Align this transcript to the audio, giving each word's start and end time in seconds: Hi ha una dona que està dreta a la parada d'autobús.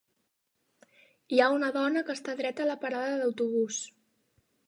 Hi 1.35 1.41
ha 1.41 1.49
una 1.57 1.69
dona 1.75 2.03
que 2.09 2.15
està 2.19 2.35
dreta 2.41 2.65
a 2.65 2.69
la 2.71 2.79
parada 2.87 3.13
d'autobús. 3.21 3.81